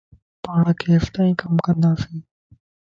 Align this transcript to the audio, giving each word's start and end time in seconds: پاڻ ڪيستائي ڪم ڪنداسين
پاڻ 0.43 0.63
ڪيستائي 0.81 1.31
ڪم 1.41 1.53
ڪنداسين 1.65 2.19